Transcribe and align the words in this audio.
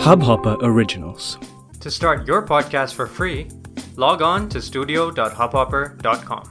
Hubhopper 0.00 0.56
Originals. 0.62 1.38
To 1.80 1.90
start 1.90 2.26
your 2.26 2.40
podcast 2.46 2.94
for 2.94 3.06
free, 3.06 3.48
log 3.96 4.22
on 4.22 4.48
to 4.48 4.62
studio.hubhopper.com. 4.62 6.44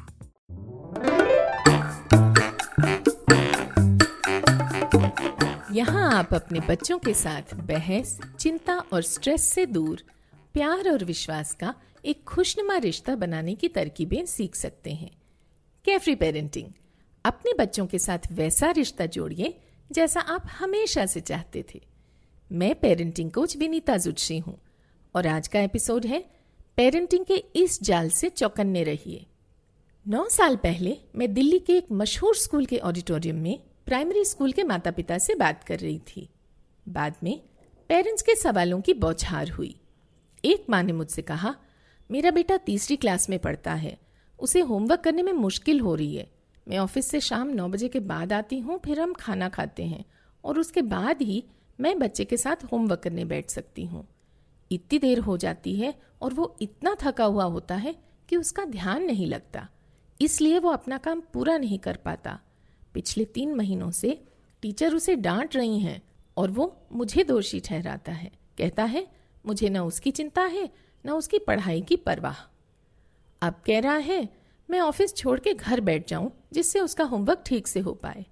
यहाँ 5.71 6.12
आप 6.13 6.33
अपने 6.33 6.60
बच्चों 6.60 6.97
के 6.99 7.13
साथ 7.13 7.54
बहस 7.67 8.17
चिंता 8.40 8.78
और 8.94 9.01
स्ट्रेस 9.01 9.50
से 9.54 9.66
दूर 9.66 10.04
प्यार 10.54 10.90
और 10.92 11.04
विश्वास 11.04 11.54
का 11.60 11.74
एक 12.06 12.24
खुशनुमा 12.28 12.78
रिश्ता 12.88 13.16
बनाने 13.16 13.56
की 13.56 13.68
तरकीबें 13.68 14.26
सीख 14.26 14.56
सकते 14.56 14.94
हैं 14.94 15.12
कैफ्री 15.86 16.16
पेरेंटिंग 16.16 16.72
अपने 17.26 17.54
बच्चों 17.59 17.86
के 17.88 18.00
साथ 18.00 18.31
वैसा 18.31 18.72
रिश्ता 18.77 19.05
जोड़िए 19.18 19.54
जैसा 19.91 20.20
आप 20.36 20.48
हमेशा 20.59 21.05
से 21.05 21.22
चाहते 21.22 21.63
थे 21.73 21.88
मैं 22.52 22.76
पेरेंटिंग 22.76 23.31
कोच 23.31 23.58
विनीता 23.58 23.98
जुटशी 23.98 24.39
हूँ। 24.39 24.59
और 25.16 25.27
आज 25.27 25.48
का 25.48 25.59
एपिसोड 25.59 26.05
है 26.05 26.26
पेरेंटिंग 26.77 27.26
के 27.26 27.34
इस 27.34 27.84
जाल 27.84 28.09
से 28.09 28.30
चौकन्ने 28.30 28.84
रहिए। 28.84 29.26
नौ 30.07 30.30
साल 30.30 30.55
पहले 30.55 30.98
मैं 31.16 31.34
दिल्ली 31.34 31.59
के 31.59 31.73
एक 31.73 31.88
मशहूर 31.91 32.35
स्कूल 32.35 32.66
के 32.66 32.77
ऑडिटोरियम 32.77 33.35
में 33.35 33.59
प्राइमरी 33.85 34.26
स्कूल 34.26 34.52
के 34.52 34.63
माता 34.63 34.91
पिता 34.91 35.17
से 35.17 35.35
बात 35.35 35.63
कर 35.63 35.80
रही 35.80 35.99
थी। 35.99 36.30
बाद 36.88 37.16
में 37.23 37.41
पेरेंट्स 37.88 38.21
के 38.21 38.35
सवालों 38.35 38.81
की 38.81 38.93
बौछार 38.93 39.49
हुई। 39.49 39.76
एक 40.45 40.66
माँ 40.70 40.84
ने 40.84 40.93
मुझसे 40.93 41.21
कहा, 41.21 41.55
मेरा 42.12 42.31
बेटा 42.31 42.57
तीसरी 42.57 42.95
क्लास 42.95 43.29
में 43.29 43.40
पढ़ता 43.40 43.73
है। 43.73 43.98
उसे 44.40 44.59
होमवर्क 44.59 45.02
करने 45.02 45.23
में 45.23 45.34
मुश्किल 45.34 45.79
हो 45.79 45.95
रही 45.95 46.16
है। 46.16 46.31
मैं 46.68 46.77
ऑफ़िस 46.77 47.05
से 47.05 47.20
शाम 47.20 47.48
नौ 47.48 47.68
बजे 47.68 47.88
के 47.88 47.99
बाद 47.99 48.34
आती 48.34 48.59
हूँ, 48.59 48.79
फिर 48.85 48.99
हम 48.99 49.13
खाना 49.13 49.49
खाते 49.49 49.84
हैं। 49.84 50.05
और 50.43 50.59
उसके 50.59 50.81
बाद 50.81 51.21
ही 51.21 51.43
मैं 51.79 51.99
बच्चे 51.99 52.25
के 52.25 52.38
साथ 52.38 52.63
होमवर्क 52.71 52.99
करने 52.99 53.25
बैठ 53.25 53.49
सकती 53.49 53.85
हूँ। 53.85 54.07
इतनी 54.71 54.99
देर 54.99 55.20
हो 55.20 55.37
जाती 55.37 55.76
है 55.76 55.93
और 56.21 56.34
वो 56.34 56.57
इतना 56.62 56.95
थका 57.01 57.26
हुआ 57.26 57.43
होता 57.43 57.76
है 57.76 57.95
कि 58.29 58.35
उसका 58.35 58.65
ध्यान 58.65 59.04
नहीं 59.04 59.27
लगता। 59.27 59.67
इसलिए 60.21 60.59
वो 60.59 60.70
अपना 60.70 60.98
काम 60.98 61.21
पूरा 61.34 61.57
नहीं 61.57 61.79
कर 61.79 61.95
पाता। 61.95 62.39
पिछले 62.93 63.26
तीन 63.26 63.55
महीनों 63.55 63.91
से 63.91 64.26
टीचर 64.62 64.94
उसे 64.94 65.16
डांट 65.16 65.56
रही 65.56 65.80
हैं 65.80 66.02
और 66.38 66.52
वो 66.52 66.88
मुझे 66.92 67.23
दोषी 67.23 67.59
ठहराता 67.59 68.11
है। 68.11 68.32
कहता 68.58 68.84
है, 68.84 69.08
मुझे 69.45 69.70
न 69.70 69.80
उसकी 69.80 70.11
चिंता 70.11 70.42
है, 70.42 70.70
न 71.06 71.09
उसकी 71.09 71.39
पढ़ाई 71.39 71.82
की 71.82 71.95
परवाह। 71.95 72.48
अब 73.42 73.61
कह 73.66 73.80
रहा 73.80 73.95
है, 73.95 74.30
मैं 74.70 74.80
ऑफ़िस 74.80 75.16
छोड़ 75.16 75.39
के 75.39 75.54
घर 75.54 75.82
बैठ 75.82 76.09
जाऊँ 76.09 76.32
जिससे 76.54 76.80
उसका 76.80 77.04
होमवर्क 77.04 77.44
ठीक 77.45 77.67
से 77.67 77.80
हो 77.80 77.94
पाए। 77.94 78.26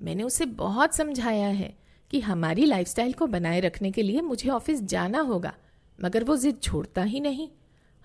मैंने 0.00 0.22
उसे 0.22 0.46
बहुत 0.46 0.94
समझाया 0.94 1.48
है 1.48 1.87
कि 2.10 2.20
हमारी 2.20 2.64
लाइफस्टाइल 2.64 3.12
को 3.12 3.26
बनाए 3.26 3.60
रखने 3.60 3.90
के 3.90 4.02
लिए 4.02 4.20
मुझे 4.20 4.48
ऑफ़िस 4.50 4.82
जाना 4.82 5.20
होगा, 5.20 5.54
मगर 5.98 6.24
वो 6.24 6.36
जिद 6.36 6.60
छोड़ता 6.62 7.02
ही 7.02 7.20
नहीं। 7.20 7.48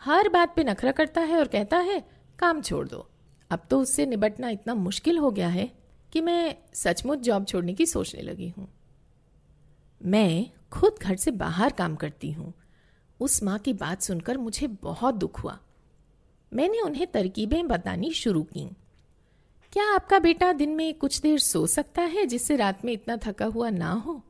हर 0.02 0.30
बात 0.30 0.56
पे 0.56 0.64
नखरा 0.64 0.92
करता 0.92 1.22
है 1.22 1.38
और 1.38 1.48
कहता 1.48 1.78
है, 1.78 2.04
काम 2.40 2.62
छोड़ 2.62 2.88
दो। 2.88 3.08
अब 3.52 3.66
तो 3.70 3.80
उससे 3.80 4.06
निबटना 4.06 4.50
इतना 4.50 4.74
मुश्किल 4.74 5.18
हो 5.18 5.32
गया 5.32 5.48
है 5.48 5.70
कि 6.14 6.22
मैं 6.22 6.56
सचमुच 6.74 7.20
जॉब 7.20 7.46
छोड़ने 7.46 7.74
की 7.74 7.86
सोचने 7.86 8.22
लगी 8.22 8.50
हूँ। 8.50 8.68
मैं 10.02 10.50
खुद 10.72 10.96
घर 11.02 11.16
से 11.16 11.32
बाहर 11.32 11.72
काम 11.72 11.96
करती 11.96 12.32
हूँ। 12.32 12.54
उस 13.20 13.44
माँ 13.44 13.58
की 13.60 13.74
बात 13.74 14.02
सुनकर 14.02 14.38
मुझे 14.38 14.68
बहुत 14.68 15.16
दुख 15.16 15.44
हुआ। 15.44 15.60
मैंने 16.52 16.82
उन्हें 16.82 17.06
तरकीबें 17.08 17.68
बतानी 17.68 18.12
शुरू 18.12 18.44
की। 18.44 18.70
क्या 19.74 19.94
आपका 19.96 20.20
बेटा 20.20 20.54
दिन 20.54 20.70
में 20.70 20.94
कुछ 20.94 21.20
देर 21.20 21.40
सो 21.40 21.68
सकता 21.68 22.02
है 22.02 22.26
जिससे 22.26 22.56
रात 22.56 22.86
में 22.86 22.94
इतना 22.94 23.18
थका 23.18 23.46
हुआ 23.46 23.70
ना 23.70 23.92
हो? 23.92 24.24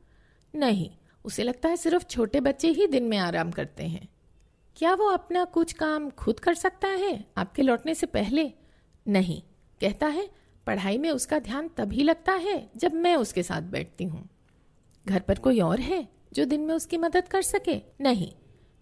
नहीं, 0.54 0.90
उसे 1.24 1.42
लगता 1.42 1.68
है 1.68 1.76
सिर्फ़ 1.76 2.04
छोटे 2.04 2.40
बच्चे 2.40 2.68
ही 2.68 2.86
दिन 2.86 3.04
में 3.04 3.18
आराम 3.18 3.50
करते 3.50 3.84
हैं। 3.84 4.08
क्या 4.76 4.94
वो 4.94 5.08
अपना 5.08 5.44
कुछ 5.44 5.72
काम 5.72 6.10
खुद 6.10 6.40
कर 6.40 6.54
सकता 6.54 6.88
है 6.88 7.24
आपके 7.36 7.62
लौटने 7.62 7.94
से 7.94 8.06
पहले? 8.06 8.52
नहीं, 9.08 9.42
कहता 9.80 10.06
है, 10.06 10.30
पढ़ाई 10.66 10.98
में 10.98 11.10
उसका 11.10 11.38
ध्यान 11.38 11.68
तभी 11.68 12.02
लगता 12.02 12.32
है 12.32 12.70
जब 12.76 12.94
मैं 12.94 13.16
उसके 13.16 13.42
साथ 13.42 13.62
बैठती 13.62 14.04
हूँ। 14.04 14.28
घर 15.06 15.20
पर 15.20 15.38
कोई 15.38 15.60
और 15.60 15.80
है 15.80 16.08
जो 16.32 16.44
दिन 16.44 16.60
में 16.60 16.74
उसकी 16.74 16.96
मदद 16.96 17.28
कर 17.28 17.42
सके? 17.42 17.82
नहीं, 18.00 18.32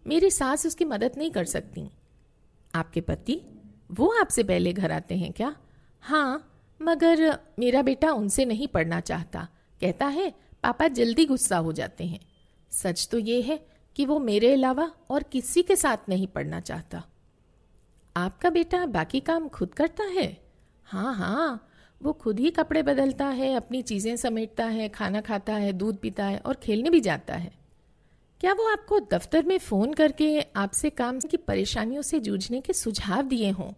मेरी 0.06 0.30
सास 0.30 0.66
उसकी 0.66 0.84
मदद 0.84 1.12
नहीं 1.16 1.30
कर 1.30 1.44
सकती। 1.44 1.90
आपके 2.74 3.00
पति, 3.00 3.40
वो 3.90 4.06
आपसे 4.20 4.42
पहले 4.42 4.72
घर 4.72 4.92
आते 4.92 5.14
हैं 5.14 5.32
क्या? 5.32 5.56
हाँ 6.00 6.48
मगर 6.82 7.38
मेरा 7.58 7.82
बेटा 7.82 8.12
उनसे 8.12 8.44
नहीं 8.44 8.68
पढ़ना 8.68 9.00
चाहता। 9.00 9.48
कहता 9.80 10.06
है, 10.06 10.34
पापा 10.62 10.88
जल्दी 10.88 11.26
गुस्सा 11.26 11.56
हो 11.56 11.72
जाते 11.72 12.04
हैं। 12.04 12.20
सच 12.70 13.08
तो 13.10 13.18
ये 13.18 13.40
है 13.40 13.66
कि 13.96 14.06
वो 14.06 14.18
मेरे 14.18 14.52
अलावा 14.52 14.92
और 15.10 15.22
किसी 15.22 15.62
के 15.62 15.76
साथ 15.76 15.96
नहीं 16.08 16.26
पढ़ना 16.26 16.60
चाहता। 16.60 17.04
आपका 18.16 18.50
बेटा 18.50 18.86
बाकी 18.86 19.20
काम 19.20 19.48
खुद 19.48 19.74
करता 19.74 20.04
है? 20.04 20.44
हाँ 20.84 21.14
हाँ। 21.14 21.68
वो 22.02 22.12
खुद 22.12 22.40
ही 22.40 22.50
कपड़े 22.50 22.82
बदलता 22.82 23.26
है, 23.26 23.54
अपनी 23.54 23.82
चीज़ें 23.82 24.16
समेटता 24.16 24.64
है, 24.64 24.88
खाना 24.88 25.20
खाता 25.20 25.54
है, 25.54 25.72
दूध 25.72 25.96
पीता 25.96 26.24
है 26.24 26.38
और 26.38 26.54
खेलने 26.54 26.90
भी 26.90 27.00
जाता 27.00 27.34
है। 27.34 27.52
क्या 28.40 28.52
वो 28.52 28.72
आपको 28.72 29.00
दफ्तर 29.00 29.44
में 29.46 29.58
फ़ोन 29.58 29.94
करके 29.94 30.40
आपसे 30.56 30.90
काम 30.90 31.20
की 31.20 31.36
परेशानियों 31.36 32.02
से 32.02 32.20
जूझने 32.20 32.60
के 32.60 32.72
सुझाव 32.72 33.22
दिए 33.22 33.50
हों? 33.50 33.72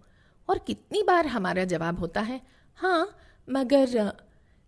और 0.49 0.59
कितनी 0.59 1.03
बार 1.03 1.27
हमारा 1.27 1.65
जवाब 1.65 1.99
होता 1.99 2.21
है 2.21 2.54
हाँ 2.79 3.09
मगर, 3.49 4.13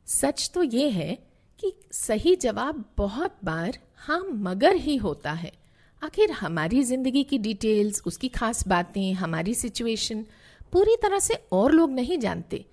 सच 0.06 0.50
तो 0.54 0.62
ये 0.62 0.88
है 0.90 1.14
कि 1.58 1.72
सही 1.92 2.34
जवाब 2.36 2.84
बहुत 2.96 3.36
बार 3.44 3.78
हाँ 3.98 4.20
मगर 4.40 4.76
ही 4.76 4.96
होता 4.96 5.32
है। 5.32 5.52
आखिर 6.02 6.30
हमारी 6.30 6.82
ज़िंदगी 6.82 7.22
की 7.24 7.38
डिटेल्स, 7.38 8.02
उसकी 8.06 8.28
खास 8.28 8.66
बातें, 8.68 9.12
हमारी 9.14 9.54
सिचुएशन, 9.54 10.24
पूरी 10.72 10.96
तरह 10.96 11.18
से 11.18 11.34
और 11.52 11.72
लोग 11.72 11.90
नहीं 11.90 12.18
जानते 12.18 12.64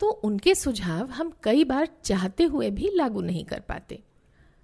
तो 0.00 0.08
उनके 0.24 0.54
सुझाव 0.54 1.10
हम 1.10 1.32
कई 1.42 1.64
बार 1.64 1.88
चाहते 2.04 2.44
हुए 2.44 2.70
भी 2.70 2.90
लागू 2.94 3.20
नहीं 3.20 3.44
कर 3.44 3.60
पाते। 3.60 3.98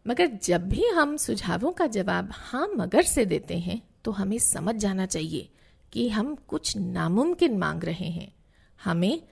मगर 0.07 0.27
जब 0.43 0.69
भी 0.69 0.87
हम 0.89 1.17
सुझावों 1.17 1.73
का 1.73 1.87
जवाब 1.89 2.29
हाँ 2.33 2.67
मगर 2.77 3.03
से 3.05 3.25
देते 3.25 3.59
हैं 3.59 3.81
तो 4.05 4.11
हमें 4.13 4.39
समझ 4.39 4.75
जाना 4.77 5.07
चाहिए 5.07 5.49
कि 5.93 6.09
हम 6.09 6.35
कुछ 6.49 6.77
नामुमकिन 6.77 7.57
मांग 7.59 7.85
रहे 7.85 8.09
हैं। 8.09 8.33
हमें 8.81 9.23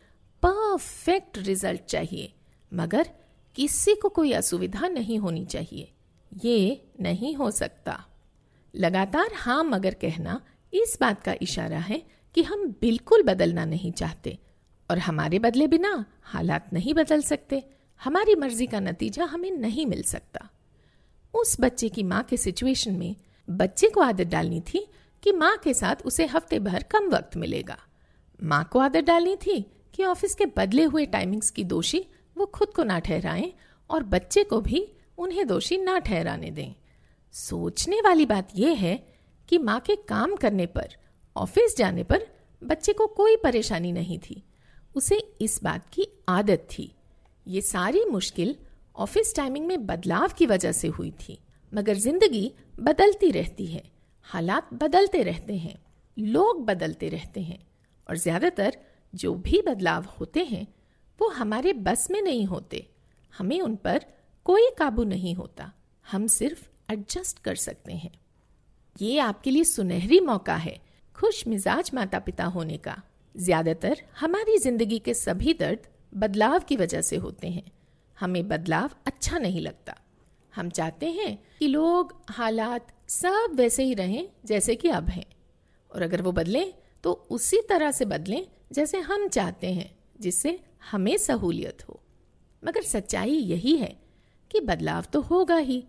परफेक्ट 0.45 1.39
रिज़ल्ट 1.39 1.81
चाहिए, 1.81 2.33
मगर 2.73 3.09
किसी 3.57 3.95
को 3.95 4.09
कोई 4.09 4.33
असुविधा 4.33 4.89
नहीं 4.89 5.19
होनी 5.19 5.45
चाहिए। 5.45 5.93
ये 6.33 6.81
नहीं 7.01 7.35
हो 7.37 7.51
सकता। 7.51 8.05
लगातार 8.75 9.31
हाँ 9.35 9.63
मगर 9.65 9.95
कहना 9.95 10.41
इस 10.73 10.97
बात 11.01 11.23
का 11.23 11.35
इशारा 11.43 11.79
है 11.79 12.03
कि 12.35 12.43
हम 12.43 12.67
बिल्कुल 12.81 13.23
बदलना 13.23 13.65
नहीं 13.65 13.93
चाहते 13.93 14.39
और 14.91 14.99
हमारे 14.99 15.39
बदले 15.39 15.67
बिना 15.67 16.05
हालात 16.25 16.73
नहीं 16.73 16.95
बदल 16.95 17.23
सकते। 17.23 17.63
हमारी 18.01 18.35
मर्ज़ी 18.35 18.67
का 18.67 18.81
नतीजा 18.81 19.25
हमें 19.25 19.51
नहीं 19.51 19.87
मिल 19.87 20.03
सकता। 20.03 20.49
उस 21.35 21.57
बच्चे 21.61 21.89
की 21.89 22.03
माँ 22.03 22.23
के 22.23 22.37
सिचुएशन 22.37 22.93
में 22.93 23.15
बच्चे 23.49 23.89
को 23.89 24.01
आदत 24.01 24.27
डालनी 24.27 24.61
थी 24.61 24.87
कि 25.23 25.33
माँ 25.33 25.57
के 25.65 25.75
साथ 25.75 26.03
उसे 26.05 26.27
हफ़्ते 26.27 26.59
भर 26.59 26.83
कम 26.83 27.09
वक्त 27.09 27.37
मिलेगा। 27.37 27.79
माँ 28.41 28.65
को 28.73 28.79
आदत 28.79 29.05
डालनी 29.05 29.37
थी 29.37 29.65
कि 29.95 30.05
ऑफ़िस 30.05 30.35
के 30.35 30.47
बदले 30.47 30.85
हुए 30.85 31.05
टाइमिंग्स 31.07 31.51
की 31.51 31.65
दोषी 31.65 32.05
वो 32.37 32.47
खुद 32.47 32.69
को 32.69 32.85
ना 32.85 32.99
ठहराएँ 32.99 33.53
और 33.91 34.03
बच्चे 34.03 34.45
को 34.45 34.61
भी 34.61 34.87
उन्हें 35.19 35.47
दोषी 35.47 35.77
ना 35.79 35.99
ठहराने 35.99 36.51
दें। 36.51 36.75
सोचने 37.35 38.01
वाली 38.01 38.27
बात 38.27 38.49
यह 38.57 38.77
है 38.77 38.97
कि 39.49 39.59
माँ 39.59 39.79
के 39.81 39.97
काम 40.09 40.35
करने 40.37 40.67
पर, 40.67 40.89
ऑफ़िस 41.37 41.77
जाने 41.77 42.03
पर 42.03 42.27
बच्चे 42.63 42.93
को 42.93 43.07
कोई 43.07 43.37
परेशानी 43.37 43.93
नहीं 43.93 44.19
थी। 44.19 44.43
उसे 44.95 45.17
इस 45.41 45.59
बात 45.65 45.89
की 45.89 46.07
आदत 46.29 46.67
थी। 46.71 46.91
ये 47.47 47.61
सारी 47.61 48.05
मुश्किल 48.05 48.55
ऑफ़िस 48.97 49.35
टाइमिंग 49.37 49.67
में 49.67 49.87
बदलाव 49.87 50.33
की 50.39 50.47
वजह 50.47 50.73
से 50.73 50.89
हुई 50.89 51.11
थी, 51.21 51.39
मगर 51.73 51.95
ज़िंदगी 51.95 52.51
बदलती 52.81 53.31
रहती 53.31 53.67
है, 53.67 53.83
हालात 54.29 54.73
बदलते 54.75 55.23
रहते 55.23 55.57
हैं, 55.57 55.79
लोग 56.17 56.65
बदलते 56.67 57.09
रहते 57.09 57.41
हैं 57.41 57.59
और 58.09 58.17
ज़्यादातर 58.17 58.77
जो 59.15 59.35
भी 59.35 59.63
बदलाव 59.63 60.05
होते 60.21 60.45
हैं, 60.45 60.67
वो 61.19 61.29
हमारे 61.29 61.73
बस 61.73 62.11
में 62.11 62.21
नहीं 62.23 62.45
होते। 62.47 62.87
हमें 63.39 63.61
उन 63.61 63.77
पर 63.77 64.05
कोई 64.47 64.71
काबू 64.79 65.05
नहीं 65.05 65.35
होता। 65.35 65.73
हम 66.05 66.27
सिर्फ़ 66.27 66.93
एडजस्ट 66.93 67.39
कर 67.39 67.55
सकते 67.55 67.93
हैं। 67.93 68.11
ये 68.97 69.19
आपके 69.19 69.51
लिए 69.51 69.65
सुनहरी 69.65 70.21
मौका 70.21 70.57
है, 70.57 70.79
खुश 71.17 71.47
मिजाज 71.47 71.91
माता 71.95 72.19
पिता 72.19 72.45
होने 72.45 72.77
का। 72.77 72.97
ज़्यादातर 73.35 74.01
हमारी 74.21 74.59
ज़िंदगी 74.59 74.99
के 74.99 75.15
सभी 75.15 75.55
दर्द 75.55 75.87
बदलाव 76.15 76.59
की 76.59 76.77
वजह 76.77 77.01
से 77.01 77.17
होते 77.17 77.49
हैं। 77.49 77.71
हमें 78.19 78.49
बदलाव 78.49 78.91
अच्छा 79.07 79.39
नहीं 79.39 79.61
लगता। 79.61 79.95
हम 80.53 80.69
चाहते 80.71 81.07
हैं 81.07 81.39
कि 81.59 81.67
लोग, 81.67 82.15
हालात 82.31 82.93
सब 83.09 83.53
वैसे 83.55 83.85
ही 83.85 83.95
रहें 83.95 84.29
जैसे 84.45 84.75
कि 84.75 84.89
अब 84.89 85.09
हैं। 85.09 85.25
और 85.91 86.03
अगर 86.03 86.23
वो 86.23 86.33
बदलें 86.33 86.73
तो 87.05 87.13
उसी 87.31 87.61
तरह 87.69 87.91
से 87.91 88.05
बदलें 88.05 88.47
जैसे 88.71 88.99
हम 89.01 89.27
चाहते 89.29 89.73
हैं, 89.73 89.91
जिससे 90.21 90.59
हमें 90.91 91.17
सहूलियत 91.19 91.89
हो। 91.89 92.01
मगर 92.63 92.83
सच्चाई 92.83 93.31
यही 93.31 93.77
है 93.77 93.97
कि 94.51 94.61
बदलाव 94.63 95.05
तो 95.13 95.21
होगा 95.23 95.57
ही। 95.59 95.83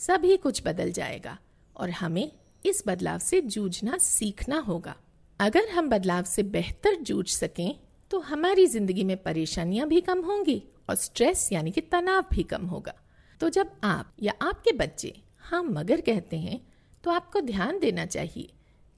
सभी 0.00 0.36
कुछ 0.36 0.62
बदल 0.66 0.92
जाएगा 0.92 1.38
और 1.76 1.90
हमें 1.90 2.30
इस 2.62 2.82
बदलाव 2.86 3.18
से 3.18 3.40
जूझना, 3.40 3.98
सीखना 3.98 4.58
होगा। 4.58 4.94
अगर 5.40 5.68
हम 5.68 5.88
बदलाव 5.88 6.24
से 6.24 6.42
बेहतर 6.44 6.96
जूझ 7.02 7.26
सकें 7.28 7.78
तो 8.10 8.18
हमारी 8.20 8.66
ज़िंदगी 8.66 9.04
में 9.04 9.16
परेशानियाँ 9.16 9.86
भी 9.88 10.00
कम 10.00 10.20
होंगी 10.20 10.62
और 10.88 10.94
स्ट्रेस 10.96 11.48
यानी 11.52 11.70
कि 11.70 11.80
तनाव 11.82 12.24
भी 12.32 12.42
कम 12.44 12.66
होगा। 12.66 12.94
तो 13.40 13.48
जब 13.50 13.70
आप 13.84 14.12
या 14.22 14.32
आपके 14.42 14.72
बच्चे 14.72 15.12
हाँ 15.42 15.62
मगर 15.62 16.00
कहते 16.00 16.36
हैं 16.38 16.60
तो 17.04 17.10
आपको 17.10 17.40
ध्यान 17.40 17.78
देना 17.78 18.06
चाहिए, 18.06 18.48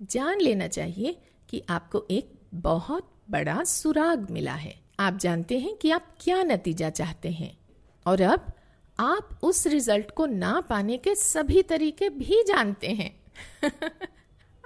जान 0.03 0.41
लेना 0.41 0.69
चाहिए 0.69 1.17
कि 1.49 1.63
आपको 1.71 2.07
एक 2.11 2.33
बहुत 2.55 3.13
बड़ा 3.31 3.65
सुराग 3.65 4.31
मिला 4.31 4.55
है। 4.55 4.81
आप 5.01 5.17
जानते 5.17 5.59
हैं 5.59 5.77
कि 5.77 5.91
आप 5.91 6.17
क्या 6.21 6.43
नतीजा 6.43 6.91
चाहते 6.91 7.31
हैं। 7.31 7.59
और 8.07 8.21
अब 8.21 8.47
आप 8.99 9.41
उस 9.43 9.67
रिज़ल्ट 9.67 10.11
को 10.11 10.27
ना 10.27 10.61
पाने 10.61 10.97
के 10.97 11.15
सभी 11.15 11.63
तरीके 11.63 12.09
भी 12.09 12.43
जानते 12.43 12.87
हैं। 12.87 13.21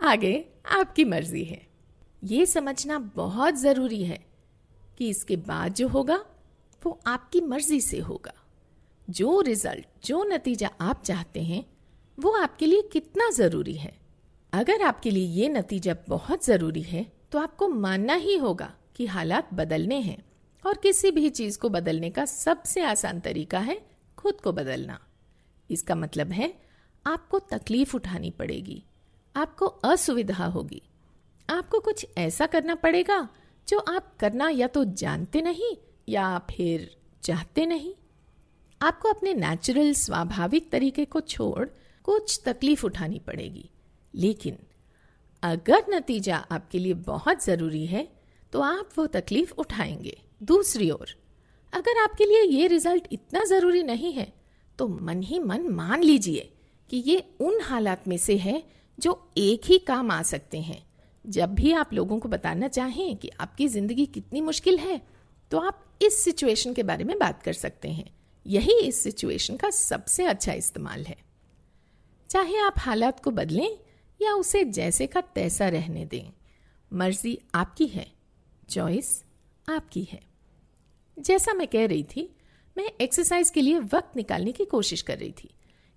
आगे 0.03 0.49
आपकी 0.67 1.05
मर्ज़ी 1.05 1.45
है। 1.45 1.67
ये 2.25 2.47
समझना 2.47 2.99
बहुत 2.99 3.55
ज़रूरी 3.55 4.05
है 4.05 4.27
कि 4.99 5.09
इसके 5.09 5.37
बाद 5.37 5.75
जो 5.75 5.89
होगा, 5.89 6.25
वो 6.87 7.01
आपकी 7.07 7.41
मर्ज़ी 7.41 7.81
से 7.81 7.99
होगा। 7.99 8.35
जो 9.11 9.41
रिज़ल्ट, 9.41 10.07
जो 10.07 10.25
नतीजा 10.25 10.71
आप 10.81 11.03
चाहते 11.03 11.43
हैं, 11.43 11.65
वो 12.19 12.31
आपके 12.31 12.67
लिए 12.67 12.83
कितना 12.83 13.31
ज़रूरी 13.31 13.75
है। 13.75 13.99
अगर 14.53 14.83
आपके 14.83 15.11
लिए 15.11 15.27
ये 15.27 15.49
नतीजा 15.49 15.97
बहुत 16.09 16.45
ज़रूरी 16.45 16.83
है 16.83 17.16
तो 17.37 17.41
आपको 17.41 17.69
मानना 17.69 18.15
ही 18.15 18.37
होगा 18.37 18.75
कि 18.97 19.07
हालात 19.07 19.49
बदलने 19.55 19.97
हैं 20.01 20.25
और 20.67 20.77
किसी 20.77 21.11
भी 21.11 21.31
चीज़ 21.31 21.59
को 21.59 21.69
बदलने 21.69 22.11
का 22.11 22.25
सबसे 22.25 22.83
आसान 22.83 23.21
तरीका 23.21 23.59
है 23.59 23.87
खुद 24.17 24.41
को 24.41 24.53
बदलना। 24.53 24.99
इसका 25.71 25.95
मतलब 25.95 26.33
है, 26.33 26.63
आपको 27.07 27.39
तकलीफ़ 27.39 27.97
उठानी 27.97 28.31
पड़ेगी, 28.31 28.85
आपको 29.37 29.67
असुविधा 29.67 30.47
होगी। 30.47 30.83
आपको 31.51 31.81
कुछ 31.81 32.07
ऐसा 32.19 32.47
करना 32.47 32.75
पड़ेगा 32.75 33.29
जो 33.69 33.79
आप 33.79 34.17
करना 34.17 34.49
या 34.49 34.67
तो 34.67 34.85
जानते 34.85 35.43
नहीं 35.43 35.77
या 36.09 36.39
फिर 36.39 36.97
चाहते 37.23 37.67
नहीं। 37.67 37.95
आपको 38.83 39.09
अपने 39.09 39.35
नेचुरल 39.35 39.93
स्वाभाविक 39.93 40.71
तरीके 40.71 41.05
को 41.05 41.21
छोड़ 41.21 41.69
कुछ 42.03 42.41
तकलीफ़ 42.45 42.87
उठानी 42.87 43.19
पड़ेगी। 43.19 43.71
लेकिन 44.15 44.59
अगर 45.47 45.85
नतीजा 45.91 46.37
आपके 46.53 46.79
लिए 46.79 46.95
बहुत 47.07 47.45
ज़रूरी 47.45 47.85
है 47.87 48.07
तो 48.53 48.61
आप 48.61 48.89
वो 48.97 49.07
तकलीफ़ 49.09 49.53
उठाएँगे। 49.55 50.17
दूसरी 50.43 50.91
ओर, 50.91 51.09
अगर 51.73 52.03
आपके 52.03 52.25
लिए 52.25 52.43
ये 52.43 52.67
रिज़ल्ट 52.67 53.07
इतना 53.13 53.45
ज़रूरी 53.45 53.83
नहीं 53.83 54.13
है 54.13 54.33
तो 54.79 54.89
मन 54.89 55.23
ही 55.23 55.39
मन 55.39 55.69
मान 55.73 56.03
लीजिए 56.03 56.51
कि 56.91 57.03
ये 57.07 57.23
उन 57.41 57.61
हालात 57.63 58.09
में 58.09 58.17
से 58.19 58.37
है 58.39 58.63
जो 58.99 59.13
एक 59.39 59.67
ही 59.67 59.79
काम 59.79 60.11
आ 60.11 60.21
सकते 60.23 60.61
हैं। 60.61 60.83
जब 61.25 61.55
भी 61.55 61.73
आप 61.75 61.93
लोगों 61.93 62.19
को 62.19 62.29
बताना 62.29 62.69
चाहें 62.69 63.17
कि 63.17 63.31
आपकी 63.41 63.69
ज़िंदगी 63.69 64.07
कितनी 64.09 64.41
मुश्किल 64.41 64.79
है 64.79 65.01
तो 65.51 65.59
आप 65.61 65.83
इस 66.03 66.23
सिचुएशन 66.25 66.75
के 66.75 66.83
बारे 66.83 67.05
में 67.05 67.19
बात 67.19 67.43
कर 67.43 67.53
सकते 67.55 67.89
हैं। 67.89 68.11
यही 68.47 68.79
इस 68.81 69.03
सिचुएशन 69.03 69.57
का 69.57 69.71
सबसे 69.71 70.27
अच्छा 70.27 70.53
इस्तेमाल 70.55 71.05
है। 71.05 71.17
चाहे 72.31 72.59
आप 72.59 72.75
हालात 72.79 73.21
को 73.21 73.31
बदलें 73.33 73.69
या 74.21 74.33
उसे 74.33 74.65
जैसे 74.65 75.07
का 75.07 75.21
तैसा 75.21 75.69
रहने 75.69 76.05
दें। 76.05 76.33
मर्ज़ी 76.93 77.39
आपकी 77.55 77.87
है 77.87 78.07
चॉइस 78.69 79.23
आपकी 79.69 80.03
है। 80.03 80.21
जैसा 81.17 81.53
मैं 81.53 81.67
कह 81.67 81.87
रही 81.87 82.03
थी, 82.05 82.31
मैं 82.77 82.91
एक्सरसाइज 83.01 83.51
के 83.51 83.61
लिए 83.61 83.79
वक्त 83.79 84.17
निकालने 84.17 84.53
की 84.53 84.65
कोशिश 84.65 85.03
कर 85.03 85.19
रही 85.19 85.33
थी। 85.33 85.51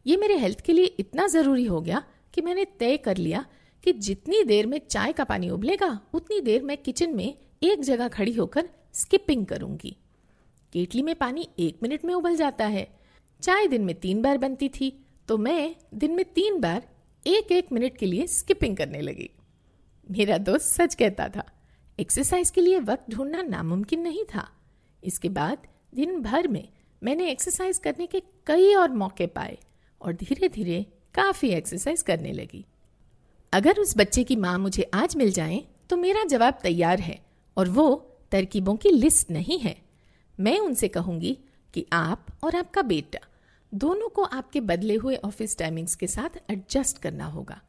ये 0.05 0.17
मेरे 0.17 0.37
हेल्थ 0.37 0.61
के 0.61 0.73
लिए 0.73 0.85
इतना 0.99 1.27
ज़रूरी 1.27 1.65
हो 1.65 1.81
गया 1.81 2.03
कि 2.33 2.41
मैंने 2.41 2.65
तय 2.79 2.97
कर 2.97 3.17
लिया 3.17 3.45
कि 3.83 3.91
जितनी 3.93 4.43
देर 4.43 4.65
में 4.65 4.79
चाय 4.89 5.13
का 5.13 5.23
पानी 5.23 5.49
उबलेगा, 5.49 5.99
उतनी 6.13 6.39
देर 6.41 6.63
मैं 6.63 6.77
किचन 6.77 7.15
में 7.15 7.33
एक 7.63 7.81
जगह 7.81 8.07
खड़ी 8.07 8.33
होकर 8.33 8.69
स्किपिंग 8.93 9.45
करूँगी। 9.45 9.95
केटली 10.73 11.01
में 11.01 11.15
पानी 11.15 11.47
एक 11.59 11.79
मिनट 11.83 12.05
में 12.05 12.13
उबल 12.13 12.35
जाता 12.35 12.65
है। 12.65 12.87
चाय 13.41 13.67
दिन 13.67 13.81
में 13.81 13.95
तीन 13.95 14.21
बार 14.21 14.37
बनती 14.37 14.69
थी 14.69 14.91
तो 15.27 15.37
मैं 15.37 15.75
दिन 15.93 16.11
में 16.11 16.23
तीन 16.25 16.59
बार 16.59 16.87
एक 17.25 17.51
एक 17.51 17.71
मिनट 17.71 17.97
के 17.97 18.05
लिए 18.05 18.27
स्किपिंग 18.27 18.75
करने 18.77 19.01
लगी। 19.01 19.29
मेरा 20.07 20.37
दोस्त 20.37 20.65
सच 20.65 20.95
कहता 20.95 21.27
था 21.29 21.43
एक्सरसाइज 21.99 22.49
के 22.49 22.61
लिए 22.61 22.79
वक्त 22.79 23.09
ढूंढना 23.11 23.41
नामुमकिन 23.41 24.01
नहीं 24.01 24.23
था। 24.25 24.47
इसके 25.03 25.29
बाद 25.29 25.67
दिन 25.95 26.21
भर 26.21 26.47
में 26.47 26.67
मैंने 27.01 27.29
एक्सरसाइज 27.31 27.77
करने 27.77 28.07
के 28.07 28.21
कई 28.47 28.73
और 28.73 28.93
मौके 28.93 29.27
पाए 29.27 29.57
और 30.01 30.13
धीरे 30.13 30.49
धीरे 30.49 30.85
काफ़ी 31.15 31.49
एक्सरसाइज 31.49 32.01
करने 32.01 32.31
लगी। 32.31 32.65
अगर 33.53 33.79
उस 33.79 33.97
बच्चे 33.97 34.23
की 34.23 34.35
माँ 34.35 34.57
मुझे 34.59 34.89
आज 34.93 35.15
मिल 35.15 35.31
जाए 35.31 35.63
तो 35.89 35.97
मेरा 35.97 36.23
जवाब 36.23 36.59
तैयार 36.63 36.99
है 36.99 37.19
और 37.57 37.69
वो 37.69 37.89
तरकीबों 38.31 38.75
की 38.75 38.89
लिस्ट 38.89 39.31
नहीं 39.31 39.59
है। 39.59 39.75
मैं 40.37 40.59
उनसे 40.59 40.87
कहूँगी 40.87 41.37
कि 41.73 41.85
आप 41.93 42.25
और 42.43 42.55
आपका 42.55 42.81
बेटा 42.81 43.19
दोनों 43.73 44.09
को 44.09 44.23
आपके 44.23 44.61
बदले 44.61 44.95
हुए 44.95 45.15
ऑफ़िस 45.15 45.57
टाइमिंग्स 45.57 45.95
के 45.95 46.07
साथ 46.07 46.51
एडजस्ट 46.51 46.97
करना 46.97 47.25
होगा। 47.25 47.61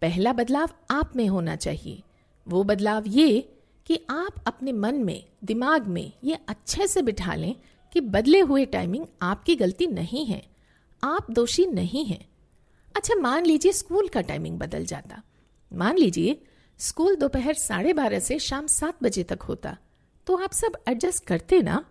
पहला 0.00 0.32
बदलाव 0.32 0.70
आप 0.90 1.16
में 1.16 1.28
होना 1.28 1.56
चाहिए। 1.56 2.02
वो 2.48 2.64
बदलाव 2.64 3.04
ये 3.06 3.56
कि 3.86 4.06
आप 4.10 4.44
अपने 4.46 4.72
मन 4.72 4.94
में, 4.94 5.24
दिमाग 5.44 5.86
में 5.86 6.12
ये 6.24 6.38
अच्छे 6.48 6.86
से 6.86 7.02
बिठा 7.02 7.34
लें 7.34 7.56
कि 7.92 8.00
बदले 8.00 8.40
हुए 8.40 8.66
टाइमिंग 8.66 9.06
आपकी 9.22 9.56
गलती 9.56 9.86
नहीं 9.86 10.26
है। 10.26 10.46
आप 11.04 11.30
दोषी 11.30 11.66
नहीं 11.66 12.04
हैं। 12.04 12.28
अच्छा 12.96 13.14
मान 13.14 13.46
लीजिए 13.46 13.72
स्कूल 13.72 14.08
का 14.08 14.20
टाइमिंग 14.20 14.58
बदल 14.58 14.84
जाता। 14.84 15.22
मान 15.72 15.98
लीजिए 15.98 16.42
स्कूल 16.78 17.16
दोपहर 17.16 17.54
साढ़े 17.54 17.92
बारह 17.92 18.18
से 18.18 18.38
शाम 18.38 18.66
सात 18.66 19.02
बजे 19.02 19.22
तक 19.22 19.42
होता। 19.42 19.76
तो 20.26 20.36
आप 20.36 20.52
सब 20.52 20.72
एडजस्ट 20.88 21.24
करते 21.24 21.62
ना? 21.62 21.84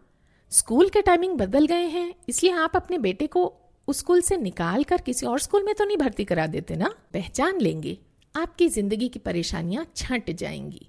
स्कूल 0.51 0.89
के 0.89 1.01
टाइमिंग 1.01 1.37
बदल 1.37 1.65
गए 1.67 1.85
हैं, 1.85 2.13
इसलिए 2.29 2.53
आप 2.53 2.75
अपने 2.75 2.97
बेटे 2.97 3.27
को 3.27 3.41
उस 3.87 3.99
स्कूल 3.99 4.21
से 4.21 4.37
निकाल 4.37 4.83
कर 4.83 5.01
किसी 5.01 5.25
और 5.25 5.39
स्कूल 5.39 5.63
में 5.63 5.73
तो 5.75 5.85
नहीं 5.85 5.97
भर्ती 5.97 6.25
करा 6.25 6.45
देते 6.47 6.75
ना? 6.75 6.89
पहचान 7.13 7.59
लेंगे। 7.61 7.97
आपकी 8.35 8.67
ज़िंदगी 8.69 9.09
की 9.09 9.19
परेशानियाँ 9.19 9.85
छंट 9.95 10.31
जाएँगी। 10.31 10.87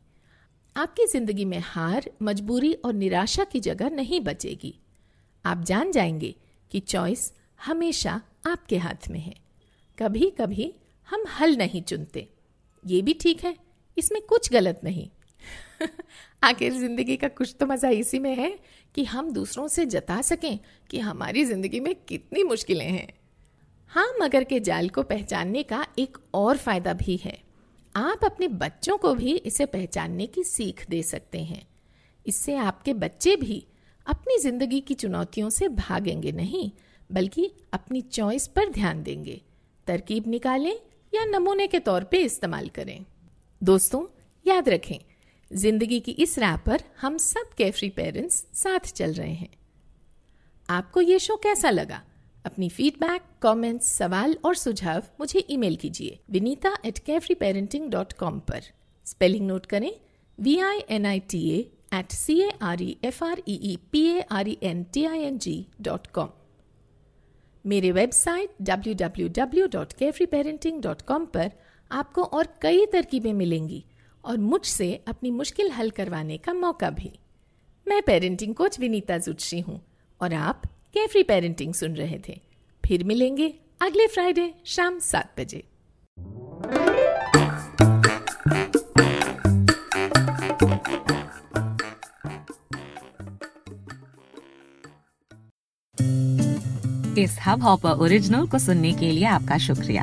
आपकी 0.76 1.06
ज़िंदगी 1.06 1.44
में 1.44 1.58
हार, 1.58 2.10
मजबूरी 2.22 2.72
और 2.74 2.92
निराशा 2.92 3.44
की 3.44 3.60
जगह 3.60 3.90
नहीं 3.90 4.20
बचेगी। 4.20 4.74
आप 5.44 5.64
जान 5.64 5.92
जाएँगे 5.92 6.34
कि 6.72 6.80
चॉइस 6.80 7.32
हमेशा 7.66 8.20
आपके 8.46 8.76
हाथ 8.78 9.08
में 9.10 9.20
है। 9.20 9.34
कभी 9.98 10.30
कभी 10.30 10.72
हम 11.08 11.24
हल 11.40 11.56
नहीं 11.56 11.82
चुनते। 11.82 12.28
ये 12.84 13.02
भी 13.02 13.12
ठीक 13.12 13.44
है, 13.44 13.56
इसमें 13.96 14.22
कुछ 14.22 14.52
गलत 14.52 14.80
नहीं। 14.84 15.08
आखिर 16.42 16.72
ज़िंदगी 16.72 17.16
का 17.16 17.28
कुछ 17.28 17.54
तो 17.60 17.66
मज़ा 17.66 17.88
इसी 17.88 18.18
में 18.18 18.34
है 18.34 18.58
कि 18.94 19.04
हम 19.04 19.32
दूसरों 19.32 19.68
से 19.68 19.86
जता 19.86 20.20
सकें 20.22 20.58
कि 20.90 20.98
हमारी 20.98 21.44
ज़िंदगी 21.44 21.80
में 21.80 21.94
कितनी 22.08 22.42
मुश्किलें 22.42 22.88
हैं। 22.88 23.08
हाँ 23.88 24.08
मगर 24.20 24.44
के 24.44 24.60
जाल 24.60 24.88
को 24.88 25.02
पहचानने 25.02 25.62
का 25.62 25.86
एक 25.98 26.18
और 26.34 26.56
फ़ायदा 26.56 26.92
भी 26.92 27.16
है। 27.16 27.38
आप 27.96 28.24
अपने 28.24 28.48
बच्चों 28.48 28.96
को 28.98 29.14
भी 29.14 29.32
इसे 29.36 29.66
पहचानने 29.66 30.26
की 30.26 30.44
सीख 30.44 30.84
दे 30.90 31.02
सकते 31.02 31.38
हैं। 31.38 31.66
इससे 32.26 32.54
आपके 32.56 32.94
बच्चे 32.94 33.36
भी 33.36 33.66
अपनी 34.06 34.38
ज़िंदगी 34.38 34.80
की 34.80 34.94
चुनौतियों 34.94 35.50
से 35.50 35.68
भागेंगे 35.68 36.32
नहीं, 36.32 36.70
बल्कि 37.12 37.50
अपनी 37.72 38.00
चॉइस 38.00 38.46
पर 38.46 38.68
ध्यान 38.68 39.02
देंगे। 39.02 39.40
तरकीब 39.86 40.26
निकालें 40.26 40.74
या 41.12 41.24
नमूने 41.24 41.66
के 41.66 41.78
तौर 41.78 42.04
पे 42.04 42.18
इस्तेमाल 42.18 42.68
करें। 42.68 43.04
दोस्तों, 43.62 44.04
याद 44.46 44.68
रखें 44.68 44.98
ज़िंदगी 45.50 45.98
की 46.00 46.12
इस 46.12 46.38
राह 46.38 46.56
पर 46.56 46.82
हम 47.00 47.16
सब 47.18 47.54
कैफरी 47.58 47.88
पेरेंट्स 47.90 48.34
साथ 48.54 48.92
चल 48.92 49.12
रहे 49.12 49.32
हैं। 49.32 49.48
आपको 50.68 51.00
ये 51.00 51.18
शो 51.18 51.36
कैसा 51.36 51.70
लगा? 51.70 52.02
अपनी 52.44 52.68
फीडबैक 52.68 53.22
कमेंट्स, 53.42 53.86
सवाल 53.88 54.36
और 54.44 54.54
सुझाव 54.54 55.02
मुझे 55.20 55.44
ईमेल 55.50 55.76
कीजिए 55.76 56.18
Vinita 56.30 56.76
at 56.84 56.98
carefree 56.98 57.34
parenting 57.34 57.90
dot 57.90 58.12
com 58.12 58.38
पर। 58.40 58.62
स्पेलिंग 59.06 59.46
नोट 59.46 59.66
करें 59.66 59.90
V 60.38 60.58
I 60.60 60.78
N 60.90 61.06
I 61.06 61.20
T 61.30 61.42
at 61.94 62.12
C 62.12 62.40
A 62.40 62.50
R 62.62 62.82
E 62.82 62.96
F 63.04 63.22
R 63.24 63.42
E 63.48 63.76
P 63.92 64.06
A 64.08 64.20
R 64.32 64.48
E 64.48 64.58
N 64.62 64.84
T 64.92 65.04
I 65.04 65.22
N 65.22 65.38
G 65.38 65.66
dot 65.80 66.06
com 66.14 66.28
मेरे 67.64 67.92
website 67.92 68.54
W 68.62 68.94
W 68.98 69.28
W 69.36 69.66
dot 69.72 69.92
carefree 69.92 70.26
parenting 70.26 70.82
dot 70.82 71.02
com 71.02 71.26
पर 71.26 71.50
आपको 71.90 72.22
और 72.22 72.54
कई 72.62 72.86
तरकीबें 72.86 73.32
मिलेंगी। 73.34 73.84
और 74.24 74.38
मुझसे 74.38 74.92
अपनी 75.08 75.30
मुश्किल 75.30 75.70
हल 75.70 75.90
करवाने 75.90 76.36
का 76.38 76.52
मौका 76.52 76.90
भी। 76.90 77.12
मैं 77.86 78.02
पेरेंटिंग 78.02 78.54
कोच 78.54 78.78
विनीता 78.80 79.18
जुटशी 79.18 79.60
हूँ 79.60 79.80
और 80.20 80.34
आप 80.34 80.66
कैफरी 80.94 81.22
पेरेंटिंग 81.22 81.74
सुन 81.74 81.96
रहे 81.96 82.20
थे। 82.28 82.40
फिर 82.84 83.04
मिलेंगे 83.04 83.48
अगले 83.82 84.06
फ्राइडे 84.06 84.52
शाम 84.66 84.98
सात 84.98 85.40
बजे। 85.40 85.64
इस 97.18 97.38
हब 97.46 97.62
हॉपर 97.62 97.90
ओरिजिनल 97.90 98.46
को 98.46 98.58
सुनने 98.58 98.92
के 98.92 99.10
लिए 99.12 99.24
आपका 99.24 99.56
शुक्रिया। 99.58 100.02